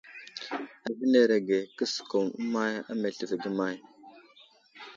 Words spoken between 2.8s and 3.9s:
á meltivi ge may?«.